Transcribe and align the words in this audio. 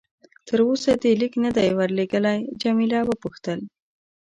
تر 0.47 0.59
اوسه 0.67 0.91
دې 1.01 1.11
لیک 1.21 1.33
نه 1.43 1.51
دی 1.57 1.69
ورلېږلی؟ 1.77 2.39
جميله 2.61 2.99
وپوښتل. 3.05 3.59